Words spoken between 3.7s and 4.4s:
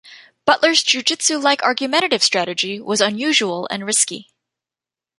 risky.